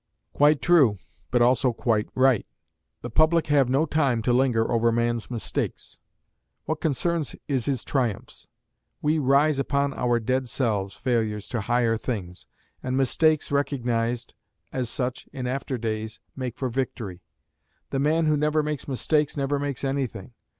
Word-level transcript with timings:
Quite 0.33 0.63
true, 0.63 0.97
but 1.29 1.43
also 1.43 1.73
quite 1.73 2.09
right. 2.15 2.47
The 3.03 3.11
public 3.11 3.45
have 3.53 3.69
no 3.69 3.85
time 3.85 4.23
to 4.23 4.33
linger 4.33 4.71
over 4.71 4.87
a 4.89 4.91
man's 4.91 5.29
mistakes. 5.29 5.99
What 6.65 6.81
concerns 6.81 7.35
is 7.47 7.65
his 7.65 7.83
triumphs. 7.83 8.47
We 9.03 9.19
"rise 9.19 9.59
upon 9.59 9.93
our 9.93 10.19
dead 10.19 10.49
selves 10.49 10.95
(failures) 10.95 11.47
to 11.49 11.61
higher 11.61 11.97
things," 11.97 12.47
and 12.81 12.97
mistakes, 12.97 13.51
recognised 13.51 14.33
as 14.73 14.89
such 14.89 15.27
in 15.31 15.45
after 15.45 15.77
days, 15.77 16.19
make 16.35 16.57
for 16.57 16.69
victory. 16.69 17.21
The 17.91 17.99
man 17.99 18.25
who 18.25 18.35
never 18.35 18.63
makes 18.63 18.87
mistakes 18.87 19.37
never 19.37 19.59
makes 19.59 19.83
anything. 19.83 20.33